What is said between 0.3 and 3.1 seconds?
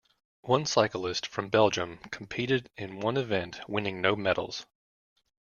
One cyclist from Belgium competed in